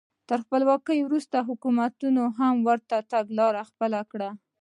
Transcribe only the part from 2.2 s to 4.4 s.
هم ورته تګلاره خپله کړه.